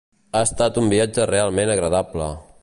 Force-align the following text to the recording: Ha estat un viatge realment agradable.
Ha 0.37 0.41
estat 0.45 0.79
un 0.83 0.89
viatge 0.93 1.29
realment 1.33 1.75
agradable. 1.75 2.33